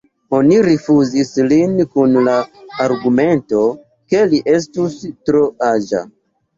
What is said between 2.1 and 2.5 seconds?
la